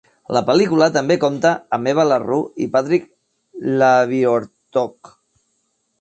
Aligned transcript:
La 0.35 0.41
pel·lícula 0.45 0.87
també 0.95 1.17
compta 1.23 1.51
amb 1.77 1.91
Eva 1.93 2.05
LaRue 2.13 2.39
i 2.65 2.69
Patrick 2.77 3.07
Labyorteaux. 3.83 5.17